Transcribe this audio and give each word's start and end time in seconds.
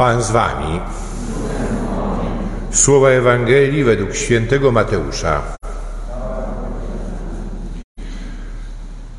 Pan 0.00 0.22
z 0.22 0.30
wami. 0.30 0.80
Słowa 2.70 3.08
Ewangelii 3.08 3.84
według 3.84 4.14
świętego 4.14 4.72
Mateusza. 4.72 5.42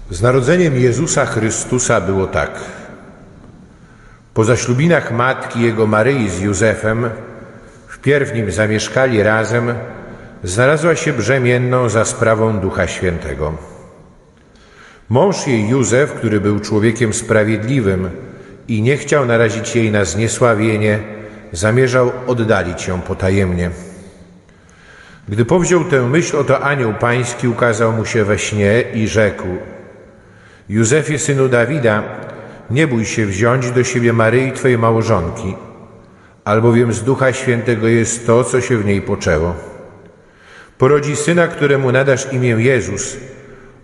Z 0.09 0.21
narodzeniem 0.21 0.77
Jezusa 0.77 1.25
Chrystusa 1.25 2.01
było 2.01 2.27
tak. 2.27 2.59
Po 4.33 4.43
zaślubinach 4.43 5.11
matki 5.11 5.61
jego 5.61 5.87
Maryi 5.87 6.29
z 6.29 6.39
Józefem, 6.39 7.09
wpierw 7.87 8.33
nim 8.33 8.51
zamieszkali 8.51 9.23
razem, 9.23 9.73
znalazła 10.43 10.95
się 10.95 11.13
brzemienną 11.13 11.89
za 11.89 12.05
sprawą 12.05 12.59
Ducha 12.59 12.87
Świętego. 12.87 13.53
Mąż 15.09 15.47
jej 15.47 15.69
Józef, 15.69 16.13
który 16.13 16.39
był 16.39 16.59
człowiekiem 16.59 17.13
sprawiedliwym 17.13 18.30
i 18.67 18.81
nie 18.81 18.97
chciał 18.97 19.25
narazić 19.25 19.75
jej 19.75 19.91
na 19.91 20.05
zniesławienie, 20.05 20.99
zamierzał 21.51 22.11
oddalić 22.27 22.87
ją 22.87 23.01
potajemnie. 23.01 23.69
Gdy 25.29 25.45
powziął 25.45 25.83
tę 25.83 26.01
myśl, 26.01 26.37
oto 26.37 26.61
anioł 26.61 26.93
pański 26.93 27.47
ukazał 27.47 27.91
mu 27.91 28.05
się 28.05 28.23
we 28.23 28.39
śnie 28.39 28.83
i 28.93 29.07
rzekł 29.07 29.47
Józefie, 30.69 31.19
synu 31.19 31.49
Dawida, 31.49 32.03
nie 32.69 32.87
bój 32.87 33.05
się 33.05 33.25
wziąć 33.25 33.71
do 33.71 33.83
siebie 33.83 34.13
Maryi, 34.13 34.51
twojej 34.51 34.77
małżonki, 34.77 35.55
albowiem 36.45 36.93
z 36.93 37.03
Ducha 37.03 37.33
Świętego 37.33 37.87
jest 37.87 38.27
to, 38.27 38.43
co 38.43 38.61
się 38.61 38.77
w 38.77 38.85
niej 38.85 39.01
poczęło. 39.01 39.55
Porodzi 40.77 41.15
syna, 41.15 41.47
któremu 41.47 41.91
nadasz 41.91 42.33
imię 42.33 42.49
Jezus, 42.49 43.17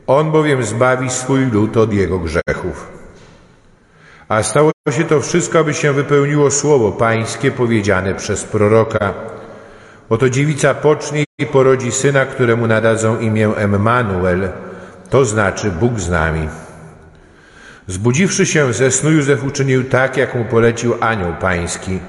on 0.07 0.31
bowiem 0.31 0.63
zbawi 0.63 1.09
swój 1.09 1.45
lud 1.45 1.77
od 1.77 1.93
jego 1.93 2.19
grzechów. 2.19 2.96
A 4.29 4.43
stało 4.43 4.71
się 4.91 5.03
to 5.03 5.21
wszystko, 5.21 5.59
aby 5.59 5.73
się 5.73 5.93
wypełniło 5.93 6.51
słowo 6.51 6.91
pańskie 6.91 7.51
powiedziane 7.51 8.15
przez 8.15 8.43
proroka. 8.43 9.13
Oto 10.09 10.29
dziewica 10.29 10.73
pocznie 10.73 11.23
i 11.39 11.45
porodzi 11.45 11.91
syna, 11.91 12.25
któremu 12.25 12.67
nadadzą 12.67 13.19
imię 13.19 13.49
Emmanuel, 13.55 14.49
to 15.09 15.25
znaczy 15.25 15.71
Bóg 15.71 15.99
z 15.99 16.09
nami. 16.09 16.49
Zbudziwszy 17.87 18.45
się 18.45 18.73
ze 18.73 18.91
snu, 18.91 19.11
Józef 19.11 19.43
uczynił 19.43 19.83
tak, 19.83 20.17
jak 20.17 20.35
mu 20.35 20.45
polecił 20.45 20.93
anioł 20.99 21.33
pański. 21.41 21.99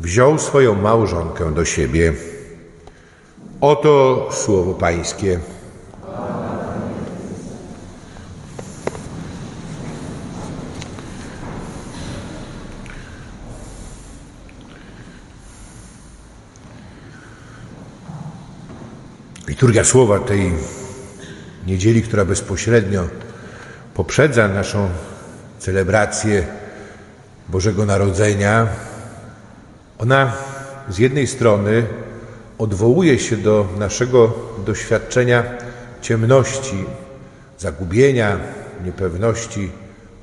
Wziął 0.00 0.38
swoją 0.38 0.74
małżonkę 0.74 1.54
do 1.54 1.64
siebie. 1.64 2.12
Oto 3.60 4.28
słowo 4.32 4.74
pańskie. 4.74 5.38
Liturgia 19.62 19.84
słowa 19.84 20.18
tej 20.18 20.52
niedzieli, 21.66 22.02
która 22.02 22.24
bezpośrednio 22.24 23.08
poprzedza 23.94 24.48
naszą 24.48 24.88
celebrację 25.58 26.46
Bożego 27.48 27.86
Narodzenia, 27.86 28.68
ona 29.98 30.32
z 30.88 30.98
jednej 30.98 31.26
strony 31.26 31.86
odwołuje 32.58 33.18
się 33.18 33.36
do 33.36 33.68
naszego 33.78 34.34
doświadczenia 34.66 35.44
ciemności, 36.00 36.84
zagubienia, 37.58 38.36
niepewności, 38.84 39.70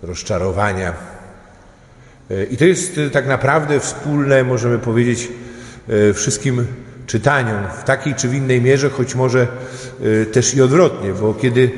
rozczarowania. 0.04 0.94
I 2.52 2.58
to 2.58 2.66
jest 2.66 3.00
tak 3.12 3.28
naprawdę 3.28 3.80
wspólne, 3.80 4.44
możemy 4.44 4.80
powiedzieć, 4.80 5.28
wszystkim 6.14 6.67
czytaniom 7.09 7.63
w 7.81 7.83
takiej 7.83 8.15
czy 8.15 8.27
w 8.27 8.33
innej 8.33 8.61
mierze, 8.61 8.89
choć 8.89 9.15
może 9.15 9.47
y, 10.02 10.25
też 10.25 10.53
i 10.53 10.61
odwrotnie, 10.61 11.13
bo 11.13 11.33
kiedy 11.33 11.71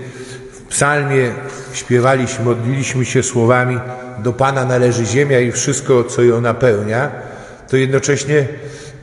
w 0.53 0.61
psalmie 0.61 1.31
śpiewaliśmy, 1.73 2.45
modliliśmy 2.45 3.05
się 3.05 3.23
słowami 3.23 3.79
do 4.23 4.33
Pana 4.33 4.65
należy 4.65 5.05
ziemia 5.05 5.39
i 5.39 5.51
wszystko, 5.51 6.03
co 6.03 6.23
ją 6.23 6.41
napełnia, 6.41 7.11
to 7.69 7.77
jednocześnie 7.77 8.47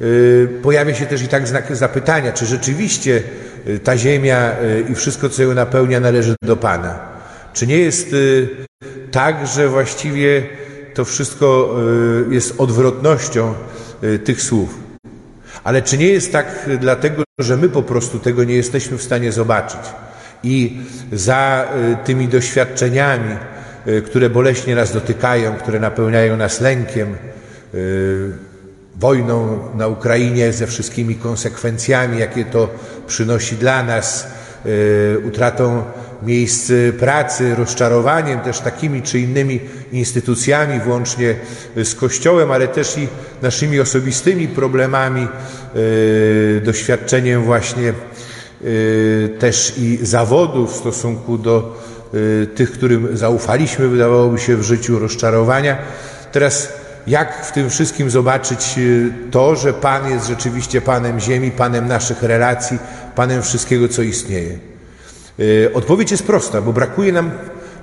y, 0.00 0.48
pojawia 0.62 0.94
się 0.94 1.06
też 1.06 1.22
i 1.22 1.28
tak 1.28 1.48
znak 1.48 1.76
zapytania, 1.76 2.32
czy 2.32 2.46
rzeczywiście 2.46 3.22
y, 3.68 3.78
ta 3.78 3.96
ziemia 3.96 4.50
i 4.88 4.94
wszystko, 4.94 5.28
co 5.28 5.42
ją 5.42 5.54
napełnia, 5.54 6.00
należy 6.00 6.34
do 6.42 6.56
Pana. 6.56 6.98
Czy 7.52 7.66
nie 7.66 7.78
jest 7.78 8.14
tak, 9.10 9.46
że 9.46 9.68
właściwie 9.68 10.42
to 10.94 11.04
wszystko 11.04 11.76
jest 12.30 12.54
odwrotnością 12.58 13.54
tych 14.24 14.42
słów? 14.42 14.87
Ale 15.64 15.82
czy 15.82 15.98
nie 15.98 16.06
jest 16.08 16.32
tak 16.32 16.70
dlatego, 16.80 17.22
że 17.38 17.56
my 17.56 17.68
po 17.68 17.82
prostu 17.82 18.18
tego 18.18 18.44
nie 18.44 18.54
jesteśmy 18.54 18.98
w 18.98 19.02
stanie 19.02 19.32
zobaczyć? 19.32 19.80
I 20.42 20.80
za 21.12 21.68
y, 21.92 22.06
tymi 22.06 22.28
doświadczeniami, 22.28 23.36
y, 23.88 24.02
które 24.02 24.30
boleśnie 24.30 24.74
nas 24.74 24.92
dotykają, 24.92 25.54
które 25.54 25.80
napełniają 25.80 26.36
nas 26.36 26.60
lękiem, 26.60 27.16
y, 27.74 28.32
wojną 28.96 29.58
na 29.76 29.86
Ukrainie 29.86 30.52
ze 30.52 30.66
wszystkimi 30.66 31.14
konsekwencjami, 31.14 32.18
jakie 32.18 32.44
to 32.44 32.68
przynosi 33.06 33.56
dla 33.56 33.82
nas, 33.82 34.26
utratą 35.24 35.82
miejsc 36.22 36.72
pracy, 36.98 37.54
rozczarowaniem 37.54 38.40
też 38.40 38.60
takimi 38.60 39.02
czy 39.02 39.18
innymi 39.18 39.60
instytucjami, 39.92 40.80
włącznie 40.80 41.34
z 41.76 41.94
Kościołem, 41.94 42.50
ale 42.50 42.68
też 42.68 42.98
i 42.98 43.08
naszymi 43.42 43.80
osobistymi 43.80 44.48
problemami, 44.48 45.22
e, 45.22 46.60
doświadczeniem 46.60 47.42
właśnie 47.42 47.88
e, 47.88 47.94
też 49.28 49.74
i 49.78 49.98
zawodu 50.02 50.66
w 50.66 50.76
stosunku 50.76 51.38
do 51.38 51.76
e, 52.42 52.46
tych, 52.46 52.72
którym 52.72 53.16
zaufaliśmy, 53.16 53.88
wydawałoby 53.88 54.38
się 54.38 54.56
w 54.56 54.62
życiu 54.62 54.98
rozczarowania. 54.98 55.78
Teraz 56.32 56.72
jak 57.06 57.46
w 57.46 57.52
tym 57.52 57.70
wszystkim 57.70 58.10
zobaczyć 58.10 58.74
to, 59.30 59.56
że 59.56 59.72
Pan 59.72 60.10
jest 60.10 60.26
rzeczywiście 60.26 60.80
Panem 60.80 61.20
ziemi, 61.20 61.50
Panem 61.50 61.88
naszych 61.88 62.22
relacji, 62.22 62.78
Panem 63.14 63.42
wszystkiego, 63.42 63.88
co 63.88 64.02
istnieje? 64.02 64.77
E, 65.38 65.74
odpowiedź 65.74 66.10
jest 66.10 66.26
prosta, 66.26 66.62
bo 66.62 66.72
brakuje 66.72 67.12
nam 67.12 67.30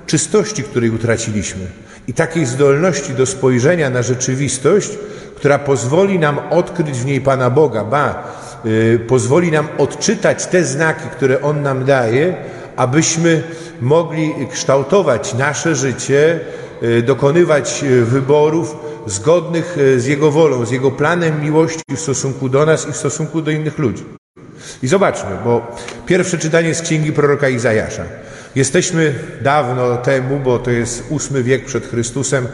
czystości, 0.06 0.62
której 0.62 0.90
utraciliśmy 0.90 1.66
i 2.08 2.14
takiej 2.14 2.46
zdolności 2.46 3.12
do 3.12 3.26
spojrzenia 3.26 3.90
na 3.90 4.02
rzeczywistość, 4.02 4.98
która 5.36 5.58
pozwoli 5.58 6.18
nam 6.18 6.38
odkryć 6.50 6.98
w 6.98 7.06
niej 7.06 7.20
Pana 7.20 7.50
Boga, 7.50 7.84
ba, 7.84 8.32
yy, 8.64 8.98
pozwoli 8.98 9.52
nam 9.52 9.68
odczytać 9.78 10.46
te 10.46 10.64
znaki, 10.64 11.08
które 11.08 11.42
On 11.42 11.62
nam 11.62 11.84
daje, 11.84 12.34
abyśmy 12.76 13.42
mogli 13.80 14.34
kształtować 14.52 15.34
nasze 15.34 15.76
życie, 15.76 16.40
yy, 16.82 17.02
dokonywać 17.02 17.84
wyborów 18.02 18.76
zgodnych 19.06 19.76
z 19.96 20.06
Jego 20.06 20.30
wolą, 20.30 20.64
z 20.64 20.70
Jego 20.70 20.90
planem 20.90 21.42
miłości 21.42 21.82
w 21.96 22.00
stosunku 22.00 22.48
do 22.48 22.66
nas 22.66 22.88
i 22.88 22.92
w 22.92 22.96
stosunku 22.96 23.42
do 23.42 23.50
innych 23.50 23.78
ludzi. 23.78 24.04
I 24.82 24.88
zobaczmy, 24.88 25.30
bo 25.44 25.76
pierwsze 26.06 26.38
czytanie 26.38 26.74
z 26.74 26.82
księgi 26.82 27.12
proroka 27.12 27.48
Izajasza. 27.48 28.04
Jesteśmy 28.54 29.14
dawno 29.42 29.96
temu, 29.96 30.40
bo 30.40 30.58
to 30.58 30.70
jest 30.70 31.04
ósmy 31.08 31.42
wiek 31.42 31.64
przed 31.64 31.86
Chrystusem, 31.86 32.46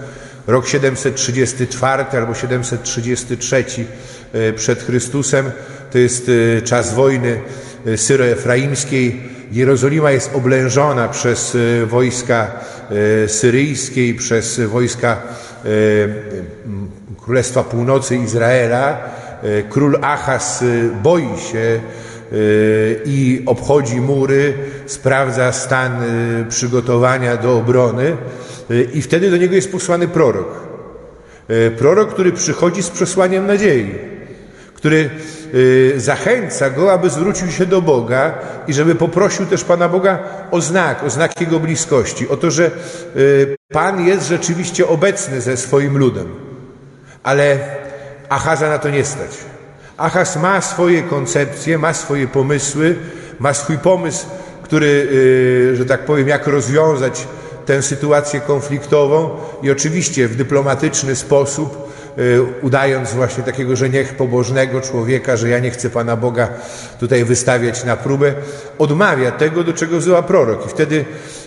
rok 0.47 0.67
734 0.67 2.05
albo 2.13 2.35
733 2.35 3.65
e, 4.33 4.53
przed 4.53 4.83
Chrystusem. 4.83 5.51
To 5.91 5.99
jest 5.99 6.31
e, 6.59 6.63
czas 6.63 6.95
wojny 6.95 7.41
e, 7.87 7.97
syroefraimskiej. 7.97 9.21
Jerozolima 9.53 10.11
jest 10.11 10.35
oblężona 10.35 11.09
przez 11.09 11.57
wojska 11.87 12.51
syryjskie, 13.27 14.15
przez 14.15 14.61
wojska 14.61 15.23
Królestwa 17.25 17.63
Północy 17.65 18.17
Izraela. 18.17 18.99
Król 19.71 19.99
Achaz 20.03 20.65
boi 21.03 21.29
się 21.53 21.81
i 23.05 23.43
obchodzi 23.47 24.01
mury, 24.01 24.55
sprawdza 24.87 25.53
stan 25.53 26.03
y, 26.03 26.47
przygotowania 26.49 27.37
do 27.37 27.57
obrony 27.57 28.17
y, 28.71 28.89
i 28.95 29.03
wtedy 29.03 29.31
do 29.31 29.37
niego 29.37 29.55
jest 29.55 29.73
posłany 29.73 30.09
prorok. 30.09 30.49
Y, 31.51 31.71
prorok, 31.71 32.15
który 32.15 32.33
przychodzi 32.33 32.83
z 32.83 32.91
przesłaniem 32.91 33.47
nadziei, 33.47 33.95
który 34.75 35.11
zachęca 35.97 36.71
go, 36.71 36.93
aby 36.93 37.11
zwrócił 37.11 37.51
się 37.51 37.67
do 37.67 37.83
Boga 37.83 38.35
i 38.67 38.73
żeby 38.73 38.95
poprosił 38.95 39.47
też 39.47 39.65
Pana 39.65 39.89
Boga 39.89 40.19
o 40.51 40.61
znak, 40.61 41.05
o 41.05 41.11
znak 41.11 41.41
Jego 41.41 41.61
bliskości, 41.61 42.29
o 42.29 42.37
to, 42.37 42.51
że 42.51 42.71
Pan 43.73 44.07
jest 44.07 44.29
rzeczywiście 44.29 44.89
obecny 44.89 45.41
ze 45.41 45.57
swoim 45.57 45.99
ludem. 45.99 46.27
Ale 47.23 47.59
Achaza 48.29 48.69
na 48.69 48.79
to 48.79 48.91
nie 48.91 49.05
stać. 49.05 49.52
Achaz 49.97 50.37
ma 50.37 50.61
swoje 50.61 51.03
koncepcje, 51.03 51.79
ma 51.79 51.95
swoje 51.95 52.29
pomysły, 52.29 52.97
ma 53.39 53.55
swój 53.55 53.79
pomysł, 53.79 54.27
który, 54.63 54.87
y, 54.87 55.77
że 55.77 55.85
tak 55.85 56.05
powiem, 56.05 56.29
jak 56.29 56.47
rozwiązać 56.47 57.27
tę 57.67 57.83
sytuację 57.83 58.41
konfliktową 58.41 59.31
i 59.63 59.71
oczywiście 59.71 60.29
w 60.29 60.37
dyplomatyczny 60.37 61.17
sposób 61.17 61.93
udając 62.63 63.15
właśnie 63.15 63.45
takiego, 63.45 63.77
że 63.77 63.91
niech 63.91 64.17
pobożnego 64.17 64.81
człowieka, 64.81 65.37
że 65.37 65.49
ja 65.49 65.59
nie 65.59 65.71
chcę 65.71 65.91
Pana 65.91 66.17
Boga 66.17 66.49
tutaj 67.01 67.25
wystawiać 67.25 67.85
na 67.85 67.97
próbę, 67.97 68.35
odmawia 68.79 69.31
tego, 69.31 69.65
do 69.65 69.73
czego 69.73 69.99
wzywa 69.99 70.23
prorok. 70.23 70.67
I 70.67 70.69
wtedy 70.69 71.05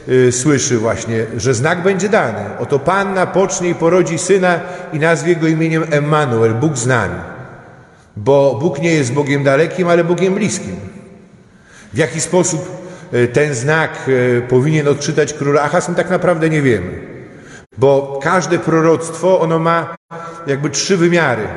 y, 0.09 0.31
słyszy 0.31 0.77
właśnie, 0.77 1.25
że 1.37 1.53
znak 1.53 1.83
będzie 1.83 2.09
dany. 2.09 2.57
Oto 2.59 2.79
Panna 2.79 3.27
pocznie 3.27 3.69
i 3.69 3.75
porodzi 3.75 4.17
syna 4.17 4.59
i 4.93 4.99
nazwie 4.99 5.35
go 5.35 5.47
imieniem 5.47 5.85
Emmanuel, 5.91 6.53
Bóg 6.53 6.77
z 6.77 6.87
nami. 6.87 7.34
Bo 8.17 8.57
Bóg 8.61 8.81
nie 8.81 8.93
jest 8.93 9.13
Bogiem 9.13 9.43
dalekim, 9.43 9.87
ale 9.87 10.03
Bogiem 10.03 10.35
bliskim. 10.35 10.75
W 11.93 11.97
jaki 11.97 12.21
sposób 12.21 12.87
y, 13.13 13.27
ten 13.27 13.55
znak 13.55 13.91
y, 14.07 14.41
powinien 14.49 14.87
odczytać 14.87 15.33
król 15.33 15.59
Achaz, 15.59 15.89
tak 15.95 16.09
naprawdę 16.09 16.49
nie 16.49 16.61
wiemy. 16.61 17.15
Bo 17.77 18.19
każde 18.23 18.59
proroctwo, 18.59 19.39
ono 19.41 19.59
ma 19.59 19.95
jakby 20.47 20.69
trzy 20.69 20.97
wymiary. 20.97 21.47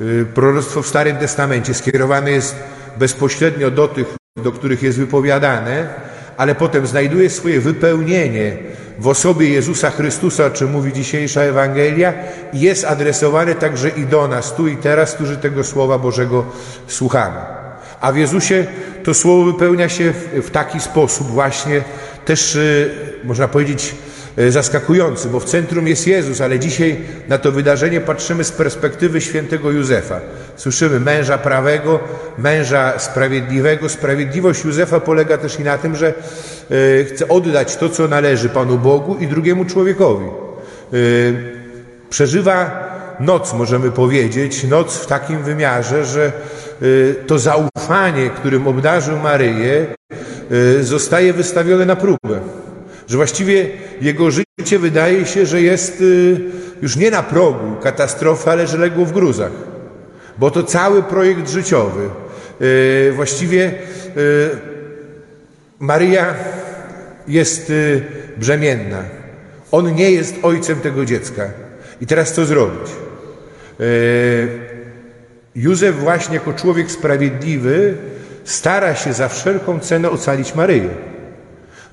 Y, 0.00 0.26
proroctwo 0.34 0.82
w 0.82 0.86
Starym 0.86 1.16
Testamencie 1.16 1.74
skierowane 1.74 2.30
jest 2.30 2.56
bezpośrednio 2.98 3.70
do 3.70 3.88
tych, 3.88 4.16
do 4.44 4.52
których 4.52 4.82
jest 4.82 4.98
wypowiadane, 4.98 5.88
ale 6.36 6.54
potem 6.54 6.86
znajduje 6.86 7.30
swoje 7.30 7.60
wypełnienie 7.60 8.56
w 8.98 9.08
osobie 9.08 9.48
Jezusa 9.48 9.90
Chrystusa, 9.90 10.44
o 10.46 10.50
czym 10.50 10.70
mówi 10.70 10.92
dzisiejsza 10.92 11.40
Ewangelia, 11.40 12.14
jest 12.52 12.84
adresowane 12.84 13.54
także 13.54 13.88
i 13.88 14.06
do 14.06 14.28
nas, 14.28 14.54
tu 14.54 14.68
i 14.68 14.76
teraz, 14.76 15.14
którzy 15.14 15.36
tego 15.36 15.64
Słowa 15.64 15.98
Bożego 15.98 16.44
słuchamy. 16.86 17.40
A 18.00 18.12
w 18.12 18.16
Jezusie 18.16 18.66
to 19.04 19.14
Słowo 19.14 19.44
wypełnia 19.44 19.88
się 19.88 20.12
w 20.42 20.50
taki 20.50 20.80
sposób 20.80 21.26
właśnie 21.26 21.82
też, 22.24 22.56
y, 22.56 22.90
można 23.24 23.48
powiedzieć, 23.48 23.94
zaskakujący, 24.48 25.28
bo 25.28 25.40
w 25.40 25.44
centrum 25.44 25.88
jest 25.88 26.06
Jezus, 26.06 26.40
ale 26.40 26.58
dzisiaj 26.58 26.96
na 27.28 27.38
to 27.38 27.52
wydarzenie 27.52 28.00
patrzymy 28.00 28.44
z 28.44 28.52
perspektywy 28.52 29.20
świętego 29.20 29.70
Józefa. 29.70 30.20
Słyszymy 30.56 31.00
męża 31.00 31.38
prawego, 31.38 32.00
męża 32.38 32.98
sprawiedliwego. 32.98 33.88
Sprawiedliwość 33.88 34.64
Józefa 34.64 35.00
polega 35.00 35.38
też 35.38 35.60
i 35.60 35.62
na 35.62 35.78
tym, 35.78 35.96
że 35.96 36.08
e, 36.08 37.04
chce 37.04 37.28
oddać 37.28 37.76
to, 37.76 37.88
co 37.88 38.08
należy 38.08 38.48
Panu 38.48 38.78
Bogu 38.78 39.16
i 39.20 39.26
drugiemu 39.26 39.64
człowiekowi. 39.64 40.26
E, 40.26 40.96
przeżywa 42.10 42.88
noc, 43.20 43.54
możemy 43.54 43.90
powiedzieć, 43.90 44.64
noc 44.64 44.96
w 44.96 45.06
takim 45.06 45.42
wymiarze, 45.42 46.04
że 46.04 46.32
to 47.26 47.38
zaufanie, 47.38 48.30
którym 48.30 48.68
obdarzył 48.68 49.18
Maryję, 49.18 49.86
zostaje 50.80 51.32
wystawione 51.32 51.86
na 51.86 51.96
próbę 51.96 52.40
że 53.08 53.16
właściwie 53.16 53.66
jego 54.00 54.30
życie 54.30 54.78
wydaje 54.78 55.26
się, 55.26 55.46
że 55.46 55.62
jest 55.62 56.00
y, 56.00 56.40
już 56.82 56.96
nie 56.96 57.10
na 57.10 57.22
progu 57.22 57.76
katastrofy, 57.82 58.50
ale 58.50 58.66
że 58.66 58.78
legło 58.78 59.04
w 59.04 59.12
gruzach. 59.12 59.52
Bo 60.38 60.50
to 60.50 60.62
cały 60.62 61.02
projekt 61.02 61.50
życiowy. 61.50 62.10
Y, 62.62 63.12
właściwie 63.16 63.72
y, 64.16 64.50
Maryja 65.78 66.34
jest 67.28 67.72
brzemienna. 68.36 69.02
On 69.72 69.94
nie 69.94 70.10
jest 70.10 70.34
ojcem 70.42 70.80
tego 70.80 71.04
dziecka. 71.04 71.50
I 72.00 72.06
teraz 72.06 72.32
co 72.32 72.44
zrobić? 72.44 72.90
Józef 75.54 75.96
właśnie 75.96 76.34
jako 76.34 76.52
człowiek 76.52 76.90
sprawiedliwy 76.90 77.94
stara 78.44 78.94
się 78.94 79.12
za 79.12 79.28
wszelką 79.28 79.80
cenę 79.80 80.10
ocalić 80.10 80.54
Maryję. 80.54 80.88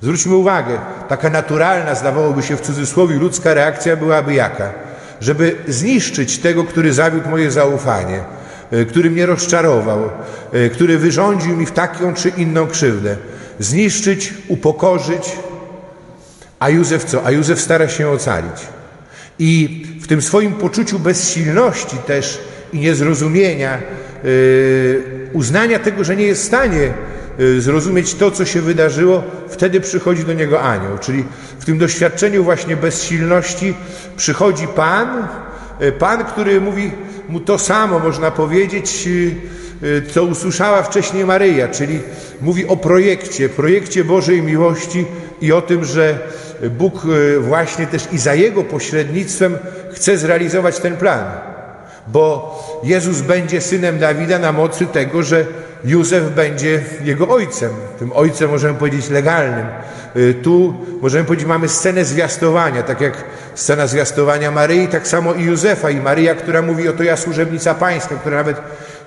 Zwróćmy 0.02 0.34
uwagę, 0.34 0.78
taka 1.08 1.30
naturalna, 1.30 1.94
zdawałoby 1.94 2.42
się 2.42 2.56
w 2.56 2.60
cudzysłowie, 2.60 3.16
ludzka 3.16 3.54
reakcja 3.54 3.96
byłaby 3.96 4.34
jaka? 4.34 4.72
Żeby 5.20 5.56
zniszczyć 5.68 6.38
tego, 6.38 6.64
który 6.64 6.92
zawiódł 6.92 7.28
moje 7.28 7.50
zaufanie, 7.50 8.20
e, 8.70 8.84
który 8.84 9.10
mnie 9.10 9.26
rozczarował, 9.26 10.10
e, 10.52 10.68
który 10.68 10.98
wyrządził 10.98 11.56
mi 11.56 11.66
w 11.66 11.72
taką 11.72 12.14
czy 12.14 12.28
inną 12.28 12.66
krzywdę. 12.66 13.16
Zniszczyć, 13.58 14.34
upokorzyć, 14.48 15.32
a 16.58 16.68
Józef 16.68 17.04
co? 17.04 17.24
A 17.24 17.30
Józef 17.30 17.60
stara 17.60 17.88
się 17.88 18.08
ocalić. 18.08 18.60
I 19.38 19.82
w 20.02 20.06
tym 20.06 20.22
swoim 20.22 20.52
poczuciu 20.52 20.98
bezsilności 20.98 21.96
też 21.96 22.40
i 22.72 22.78
niezrozumienia, 22.78 23.78
yy, 24.24 25.28
uznania 25.32 25.78
tego, 25.78 26.04
że 26.04 26.16
nie 26.16 26.24
jest 26.24 26.42
w 26.42 26.46
stanie 26.46 26.92
zrozumieć 27.58 28.14
to, 28.14 28.30
co 28.30 28.44
się 28.44 28.60
wydarzyło, 28.60 29.22
wtedy 29.48 29.80
przychodzi 29.80 30.24
do 30.24 30.32
niego 30.32 30.62
anioł. 30.62 30.98
Czyli 30.98 31.24
w 31.58 31.64
tym 31.64 31.78
doświadczeniu 31.78 32.44
właśnie 32.44 32.76
bezsilności 32.76 33.74
przychodzi 34.16 34.68
Pan, 34.68 35.28
y, 35.82 35.92
Pan, 35.92 36.24
który 36.24 36.60
mówi 36.60 36.90
mu 37.28 37.40
to 37.40 37.58
samo, 37.58 37.98
można 37.98 38.30
powiedzieć, 38.30 39.08
y, 39.82 40.02
co 40.10 40.24
usłyszała 40.24 40.82
wcześniej 40.82 41.24
Maryja, 41.24 41.68
czyli 41.68 42.00
mówi 42.40 42.66
o 42.66 42.76
projekcie, 42.76 43.48
projekcie 43.48 44.04
Bożej 44.04 44.42
miłości 44.42 45.04
i 45.40 45.52
o 45.52 45.62
tym, 45.62 45.84
że 45.84 46.18
Bóg 46.70 47.02
właśnie 47.40 47.86
też 47.86 48.08
i 48.12 48.18
za 48.18 48.34
Jego 48.34 48.64
pośrednictwem 48.64 49.58
chce 49.92 50.18
zrealizować 50.18 50.78
ten 50.78 50.96
plan. 50.96 51.55
Bo 52.06 52.56
Jezus 52.84 53.20
będzie 53.20 53.60
synem 53.60 53.98
Dawida 53.98 54.38
na 54.38 54.52
mocy 54.52 54.86
tego, 54.86 55.22
że 55.22 55.46
Józef 55.84 56.34
będzie 56.34 56.82
jego 57.04 57.28
ojcem, 57.28 57.70
tym 57.98 58.12
ojcem 58.12 58.50
możemy 58.50 58.78
powiedzieć 58.78 59.10
legalnym. 59.10 59.66
Y, 60.16 60.34
tu 60.34 60.74
możemy 61.02 61.24
powiedzieć, 61.24 61.46
mamy 61.46 61.68
scenę 61.68 62.04
zwiastowania, 62.04 62.82
tak 62.82 63.00
jak 63.00 63.24
scena 63.54 63.86
zwiastowania 63.86 64.50
Maryi, 64.50 64.88
tak 64.88 65.08
samo 65.08 65.34
i 65.34 65.44
Józefa 65.44 65.90
i 65.90 66.00
Maryja, 66.00 66.34
która 66.34 66.62
mówi, 66.62 66.88
oto 66.88 67.02
ja 67.02 67.16
służebnica 67.16 67.74
pańska, 67.74 68.14
która 68.14 68.36
nawet 68.36 68.56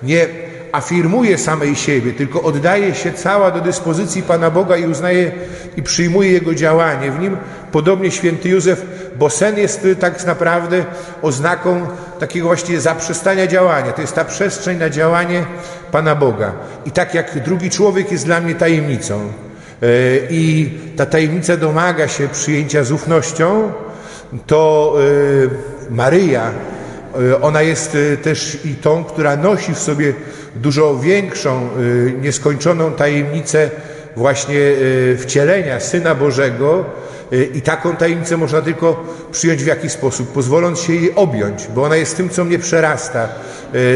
nie 0.02 0.26
afirmuje 0.72 1.38
samej 1.38 1.76
siebie, 1.76 2.12
tylko 2.12 2.42
oddaje 2.42 2.94
się 2.94 3.12
cała 3.12 3.50
do 3.50 3.60
dyspozycji 3.60 4.22
Pana 4.22 4.50
Boga 4.50 4.76
i 4.76 4.86
uznaje 4.86 5.32
i 5.76 5.82
przyjmuje 5.82 6.32
Jego 6.32 6.54
działanie 6.54 7.10
w 7.10 7.18
nim. 7.18 7.36
Podobnie 7.72 8.10
święty 8.10 8.48
Józef, 8.48 8.86
bo 9.18 9.30
sen 9.30 9.58
jest 9.58 9.86
tak 10.00 10.26
naprawdę 10.26 10.84
oznaką 11.22 11.86
takiego 12.18 12.46
właściwie 12.46 12.80
zaprzestania 12.80 13.46
działania. 13.46 13.92
To 13.92 14.00
jest 14.00 14.14
ta 14.14 14.24
przestrzeń 14.24 14.78
na 14.78 14.90
działanie 14.90 15.44
Pana 15.92 16.14
Boga. 16.14 16.52
I 16.86 16.90
tak 16.90 17.14
jak 17.14 17.42
drugi 17.44 17.70
człowiek 17.70 18.12
jest 18.12 18.24
dla 18.24 18.40
mnie 18.40 18.54
tajemnicą 18.54 19.20
e, 19.20 19.86
i 20.30 20.70
ta 20.96 21.06
tajemnica 21.06 21.56
domaga 21.56 22.08
się 22.08 22.28
przyjęcia 22.28 22.84
z 22.84 22.92
ufnością, 22.92 23.72
to 24.46 24.94
e, 25.88 25.94
Maryja, 25.94 26.50
e, 27.30 27.40
ona 27.40 27.62
jest 27.62 27.96
też 28.22 28.58
i 28.64 28.74
tą, 28.74 29.04
która 29.04 29.36
nosi 29.36 29.74
w 29.74 29.78
sobie 29.78 30.14
dużo 30.56 30.98
większą, 30.98 31.68
nieskończoną 32.22 32.92
tajemnicę 32.92 33.70
właśnie 34.16 34.60
wcielenia 35.18 35.80
Syna 35.80 36.14
Bożego, 36.14 36.84
i 37.54 37.62
taką 37.62 37.96
tajemnicę 37.96 38.36
można 38.36 38.62
tylko 38.62 39.04
przyjąć 39.32 39.64
w 39.64 39.66
jakiś 39.66 39.92
sposób, 39.92 40.32
pozwoląc 40.32 40.80
się 40.80 40.94
jej 40.94 41.14
objąć, 41.14 41.68
bo 41.74 41.84
ona 41.84 41.96
jest 41.96 42.16
tym, 42.16 42.28
co 42.28 42.44
mnie 42.44 42.58
przerasta, 42.58 43.28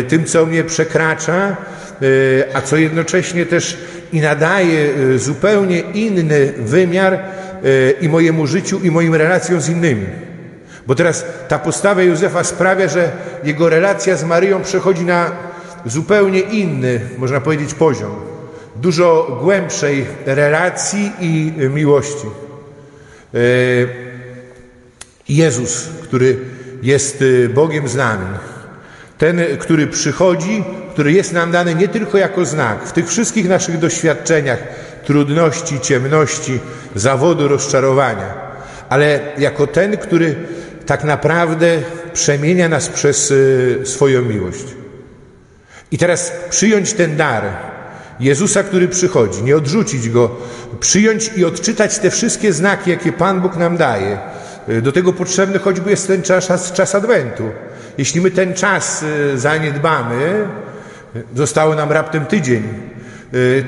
tym, 0.09 0.25
co 0.25 0.47
mnie 0.47 0.65
przekracza 0.65 1.57
E, 2.03 2.57
a 2.57 2.63
co 2.63 2.77
jednocześnie 2.77 3.47
też 3.47 3.79
i 4.13 4.21
nadaje 4.21 4.89
e, 5.15 5.19
zupełnie 5.19 5.81
inny 5.81 6.53
wymiar 6.59 7.15
e, 7.15 7.21
i 8.01 8.09
mojemu 8.09 8.47
życiu, 8.47 8.81
i 8.83 8.91
moim 8.91 9.15
relacjom 9.15 9.61
z 9.61 9.69
innymi. 9.69 10.07
Bo 10.87 10.95
teraz 10.95 11.25
ta 11.49 11.59
postawa 11.59 12.03
Józefa 12.03 12.45
sprawia, 12.45 12.89
że 12.89 13.11
jego 13.45 13.69
relacja 13.69 14.17
z 14.17 14.25
Maryją 14.25 14.63
przechodzi 14.63 15.05
na 15.05 15.31
zupełnie 15.87 16.41
inny, 16.41 17.01
można 17.19 17.41
powiedzieć, 17.41 17.75
poziom. 17.75 18.34
Dużo 18.77 19.39
głębszej 19.43 20.07
relacji 20.27 21.13
i 21.21 21.53
miłości. 21.71 22.27
Jezus, 25.29 25.89
który 26.03 26.39
jest 26.83 27.25
Bogiem 27.55 27.89
z 27.89 27.95
nami, 27.95 28.27
ten, 29.19 29.41
który 29.59 29.87
przychodzi, 29.87 30.65
który 30.93 31.13
jest 31.13 31.33
nam 31.33 31.53
dany 31.53 31.75
nie 31.75 31.89
tylko 31.89 32.19
jako 32.19 32.45
znak, 32.45 32.89
w 32.89 32.93
tych 32.93 33.09
wszystkich 33.09 33.49
naszych 33.49 33.79
doświadczeniach, 33.79 34.59
trudności, 35.05 35.81
ciemności, 35.81 36.61
zawodu, 36.95 37.49
rozczarowania, 37.49 38.35
ale 38.89 39.21
jako 39.39 39.67
ten, 39.67 39.97
który 39.97 40.37
tak 40.87 41.05
naprawdę 41.05 41.79
przemienia 42.13 42.69
nas 42.69 42.89
przez 42.89 43.31
y, 43.31 43.81
swoją 43.85 44.23
miłość. 44.23 44.65
I 45.91 45.99
teraz 45.99 46.33
przyjąć 46.51 46.93
ten 46.93 47.17
dar 47.17 47.74
Jezusa, 48.21 48.63
który 48.63 48.89
przychodzi, 48.89 49.43
nie 49.43 49.57
odrzucić 49.57 50.09
go, 50.09 50.31
przyjąć 50.81 51.31
i 51.37 51.45
odczytać 51.45 51.99
te 51.99 52.11
wszystkie 52.11 52.53
znaki, 52.53 52.91
jakie 52.91 53.13
Pan 53.13 53.41
Bóg 53.41 53.57
nam 53.57 53.77
daje. 53.77 54.19
Y, 54.69 54.83
do 54.83 54.93
tego 54.93 55.13
potrzebny 55.13 55.59
choćby 55.59 55.91
jest 55.91 56.07
ten 56.07 56.23
czas, 56.23 56.73
czas 56.73 56.95
Adwentu. 56.95 57.51
Jeśli 57.99 58.21
my 58.21 58.31
ten 58.31 58.55
czas 58.55 59.03
y, 59.03 59.39
zaniedbamy, 59.39 60.49
zostało 61.35 61.75
nam 61.75 61.93
raptem 61.93 62.27
tydzień, 62.27 62.63
y, 62.63 62.94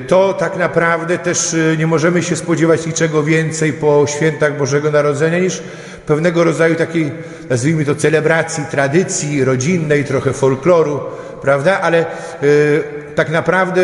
to 0.07 0.33
tak 0.33 0.57
naprawdę 0.57 1.17
też 1.17 1.53
y, 1.53 1.75
nie 1.79 1.87
możemy 1.87 2.23
się 2.23 2.35
spodziewać 2.35 2.85
niczego 2.85 3.23
więcej 3.23 3.73
po 3.73 4.05
świętach 4.07 4.57
Bożego 4.57 4.91
Narodzenia 4.91 5.39
niż 5.39 5.63
pewnego 6.05 6.43
rodzaju 6.43 6.75
takiej 6.75 7.11
nazwijmy 7.49 7.85
to, 7.85 7.95
celebracji, 7.95 8.63
tradycji 8.71 9.43
rodzinnej, 9.43 10.05
trochę 10.05 10.33
folkloru, 10.33 10.99
prawda? 11.41 11.81
Ale 11.81 12.05
y, 12.43 12.83
tak 13.15 13.29
naprawdę 13.29 13.81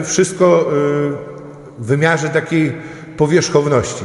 y, 0.00 0.04
wszystko 0.04 0.60
y, 0.60 0.64
w 1.78 1.86
wymiarze 1.86 2.28
takiej 2.28 2.72
powierzchowności. 3.16 4.04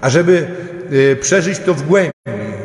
A 0.00 0.10
żeby 0.10 0.46
y, 0.92 1.16
przeżyć 1.20 1.58
to 1.58 1.74
w 1.74 1.82
głębi 1.82 2.12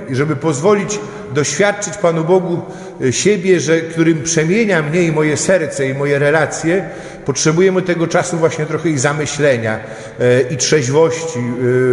i 0.10 0.16
żeby 0.16 0.36
pozwolić 0.36 1.00
doświadczyć 1.34 1.98
Panu 1.98 2.24
Bogu 2.24 2.62
y, 3.02 3.14
siebie, 3.14 3.60
że, 3.60 3.82
którym 3.82 4.24
przemienia 4.24 4.82
mnie 4.82 5.04
i 5.04 5.12
moje 5.12 5.38
serce 5.38 5.90
i 5.90 5.94
moje 5.94 6.20
relacje, 6.20 6.90
potrzebujemy 7.28 7.82
tego 7.82 8.08
czasu 8.08 8.38
właśnie 8.38 8.66
trochę 8.66 8.90
i 8.90 8.98
zamyślenia 8.98 9.80
y, 9.80 10.46
i 10.50 10.58
trzeźwości, 10.58 11.40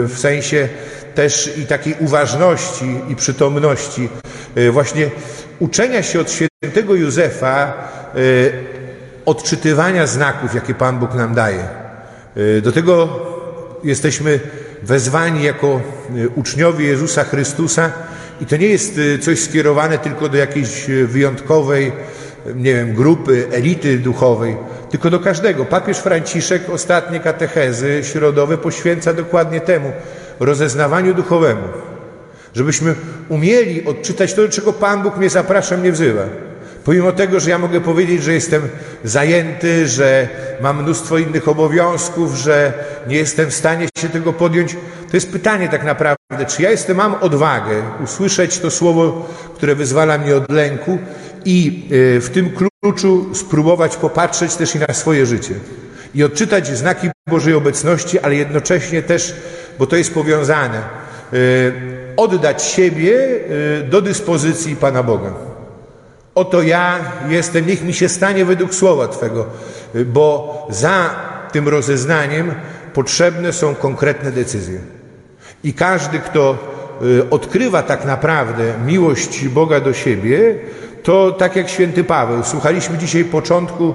w 0.04 0.14
sensie 0.18 0.68
też 1.14 1.58
i 1.58 1.66
takiej 1.66 1.94
uważności 2.00 3.00
i 3.08 3.16
przytomności, 3.16 4.08
właśnie 4.72 5.10
uczenia 5.58 6.02
się 6.02 6.20
od 6.20 6.30
świętego 6.30 6.94
Józefa 6.94 7.72
odczytywania 9.26 10.06
znaków, 10.06 10.54
jakie 10.54 10.74
Pan 10.74 10.98
Bóg 10.98 11.14
nam 11.14 11.34
daje. 11.34 11.68
Do 12.62 12.72
tego 12.72 13.08
jesteśmy 13.84 14.40
wezwani 14.82 15.42
jako 15.42 15.66
e, 15.66 16.28
uczniowie 16.28 16.86
Jezusa 16.86 17.24
Chrystusa 17.24 17.92
i 18.40 18.46
to 18.46 18.56
nie 18.56 18.66
jest 18.66 18.98
e, 19.14 19.18
coś 19.18 19.40
skierowane 19.40 19.98
tylko 19.98 20.28
do 20.28 20.36
jakiejś 20.36 20.90
e, 20.90 21.06
wyjątkowej, 21.06 21.92
nie 22.54 22.74
wiem, 22.74 22.94
grupy, 22.94 23.46
elity 23.52 23.98
duchowej, 23.98 24.56
tylko 24.90 25.10
do 25.10 25.20
każdego. 25.20 25.64
Papież 25.64 25.98
Franciszek 25.98 26.70
ostatnie 26.70 27.20
katechezy 27.20 28.00
środowe 28.02 28.58
poświęca 28.58 29.12
dokładnie 29.12 29.60
temu, 29.60 29.92
rozeznawaniu 30.40 31.14
duchowemu. 31.14 31.62
Żebyśmy 32.54 32.94
umieli 33.28 33.84
odczytać 33.84 34.34
to, 34.34 34.42
do 34.42 34.48
czego 34.48 34.72
Pan 34.72 35.02
Bóg 35.02 35.16
mnie 35.16 35.30
zaprasza, 35.30 35.76
mnie 35.76 35.92
wzywa. 35.92 36.22
Pomimo 36.84 37.12
tego, 37.12 37.40
że 37.40 37.50
ja 37.50 37.58
mogę 37.58 37.80
powiedzieć, 37.80 38.22
że 38.22 38.34
jestem 38.34 38.62
zajęty, 39.04 39.88
że 39.88 40.28
mam 40.60 40.82
mnóstwo 40.82 41.18
innych 41.18 41.48
obowiązków, 41.48 42.34
że 42.34 42.72
nie 43.08 43.16
jestem 43.16 43.50
w 43.50 43.54
stanie 43.54 43.88
się 43.98 44.08
tego 44.08 44.32
podjąć, 44.32 44.76
to 45.10 45.16
jest 45.16 45.32
pytanie 45.32 45.68
tak 45.68 45.84
naprawdę, 45.84 46.46
czy 46.46 46.62
ja 46.62 46.70
jestem, 46.70 46.96
mam 46.96 47.14
odwagę 47.14 47.82
usłyszeć 48.04 48.58
to 48.58 48.70
słowo, 48.70 49.28
które 49.54 49.74
wyzwala 49.74 50.18
mnie 50.18 50.36
od 50.36 50.50
lęku 50.50 50.98
i 51.44 51.88
e, 52.16 52.20
w 52.20 52.30
tym 52.30 52.50
kluczu 52.82 53.34
spróbować 53.34 53.96
popatrzeć 53.96 54.54
też 54.54 54.74
i 54.74 54.78
na 54.78 54.94
swoje 54.94 55.26
życie 55.26 55.54
i 56.14 56.24
odczytać 56.24 56.66
znaki 56.78 57.10
Bożej 57.30 57.54
obecności, 57.54 58.20
ale 58.20 58.34
jednocześnie 58.34 59.02
też, 59.02 59.34
bo 59.78 59.86
to 59.86 59.96
jest 59.96 60.14
powiązane, 60.14 60.78
e, 60.78 60.82
oddać 62.16 62.62
siebie 62.62 63.18
e, 63.80 63.82
do 63.82 64.02
dyspozycji 64.02 64.76
Pana 64.76 65.02
Boga. 65.02 65.32
Oto 66.34 66.62
ja 66.62 66.98
jestem, 67.28 67.66
niech 67.66 67.84
mi 67.84 67.94
się 67.94 68.08
stanie 68.08 68.44
według 68.44 68.74
słowa 68.74 69.08
Twego, 69.08 69.46
bo 70.06 70.66
za 70.70 71.10
tym 71.52 71.68
rozeznaniem 71.68 72.54
potrzebne 72.94 73.52
są 73.52 73.74
konkretne 73.74 74.32
decyzje. 74.32 74.80
I 75.64 75.72
każdy, 75.72 76.18
kto 76.18 76.58
odkrywa 77.30 77.82
tak 77.82 78.04
naprawdę 78.04 78.74
miłość 78.86 79.48
Boga 79.48 79.80
do 79.80 79.92
siebie, 79.92 80.58
to 81.04 81.32
tak 81.32 81.56
jak 81.56 81.68
święty 81.68 82.04
Paweł, 82.04 82.44
słuchaliśmy 82.44 82.98
dzisiaj 82.98 83.24
początku 83.24 83.94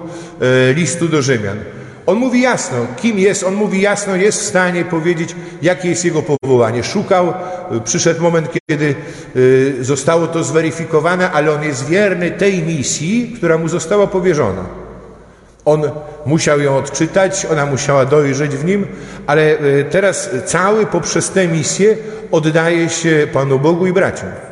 y, 0.69 0.73
listu 0.73 1.07
do 1.07 1.21
Rzymian. 1.21 1.57
On 2.05 2.17
mówi 2.17 2.41
jasno, 2.41 2.77
kim 2.97 3.19
jest, 3.19 3.43
on 3.43 3.53
mówi 3.53 3.81
jasno, 3.81 4.15
jest 4.15 4.39
w 4.39 4.45
stanie 4.45 4.85
powiedzieć, 4.85 5.35
jakie 5.61 5.89
jest 5.89 6.05
jego 6.05 6.21
powołanie. 6.21 6.83
Szukał, 6.83 7.33
y, 7.77 7.81
przyszedł 7.81 8.21
moment, 8.21 8.49
kiedy 8.69 8.95
y, 9.35 9.77
zostało 9.81 10.27
to 10.27 10.43
zweryfikowane, 10.43 11.31
ale 11.31 11.51
on 11.51 11.63
jest 11.63 11.87
wierny 11.87 12.31
tej 12.31 12.63
misji, 12.63 13.33
która 13.37 13.57
mu 13.57 13.67
została 13.67 14.07
powierzona. 14.07 14.65
On 15.65 15.91
musiał 16.25 16.59
ją 16.59 16.77
odczytać, 16.77 17.47
ona 17.51 17.65
musiała 17.65 18.05
dojrzeć 18.05 18.51
w 18.51 18.65
nim, 18.65 18.87
ale 19.27 19.57
teraz 19.91 20.29
cały 20.45 20.85
poprzez 20.85 21.29
tę 21.29 21.47
misję 21.47 21.97
oddaje 22.31 22.89
się 22.89 23.27
Panu 23.33 23.59
Bogu 23.59 23.87
i 23.87 23.93
braciom. 23.93 24.48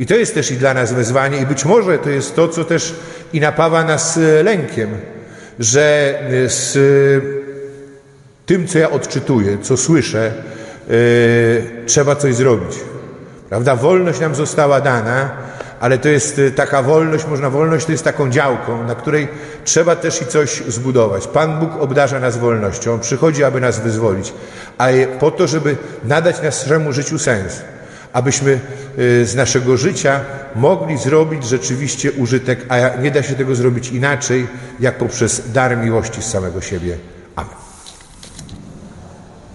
I 0.00 0.06
to 0.06 0.14
jest 0.14 0.34
też 0.34 0.50
i 0.50 0.56
dla 0.56 0.74
nas 0.74 0.92
wezwanie, 0.92 1.38
i 1.38 1.46
być 1.46 1.64
może 1.64 1.98
to 1.98 2.10
jest 2.10 2.36
to, 2.36 2.48
co 2.48 2.64
też 2.64 2.94
i 3.32 3.40
napawa 3.40 3.84
nas 3.84 4.18
lękiem 4.42 4.88
że 5.58 6.14
e, 6.44 6.48
z 6.48 6.78
tym, 8.46 8.66
co 8.66 8.78
ja 8.78 8.90
odczytuję, 8.90 9.58
co 9.62 9.76
słyszę, 9.76 10.26
e, 10.26 10.92
trzeba 11.86 12.16
coś 12.16 12.34
zrobić. 12.34 12.76
Prawda? 13.48 13.76
Wolność 13.76 14.20
nam 14.20 14.34
została 14.34 14.80
dana, 14.80 15.30
ale 15.80 15.98
to 15.98 16.08
jest 16.08 16.38
e, 16.38 16.50
taka 16.50 16.82
wolność, 16.82 17.26
można 17.26 17.50
wolność 17.50 17.86
to 17.86 17.92
jest 17.92 18.04
taką 18.04 18.30
działką, 18.30 18.86
na 18.86 18.94
której 18.94 19.28
trzeba 19.64 19.96
też 19.96 20.22
i 20.22 20.26
coś 20.26 20.62
zbudować. 20.68 21.26
Pan 21.26 21.58
Bóg 21.58 21.70
obdarza 21.80 22.20
nas 22.20 22.36
wolnością, 22.38 22.92
On 22.92 23.00
przychodzi, 23.00 23.44
aby 23.44 23.60
nas 23.60 23.80
wyzwolić, 23.80 24.32
ale 24.78 25.06
po 25.06 25.30
to, 25.30 25.46
żeby 25.46 25.76
nadać 26.04 26.42
naszemu 26.42 26.92
życiu 26.92 27.18
sens 27.18 27.62
abyśmy 28.12 28.60
y, 28.98 29.26
z 29.26 29.34
naszego 29.34 29.76
życia 29.76 30.20
mogli 30.56 30.98
zrobić 30.98 31.44
rzeczywiście 31.44 32.12
użytek, 32.12 32.66
a 32.68 32.96
nie 32.96 33.10
da 33.10 33.22
się 33.22 33.34
tego 33.34 33.54
zrobić 33.54 33.88
inaczej, 33.88 34.46
jak 34.80 34.98
poprzez 34.98 35.52
dar 35.52 35.76
miłości 35.76 36.22
z 36.22 36.26
samego 36.26 36.60
siebie. 36.60 36.96
Amen. 37.36 37.71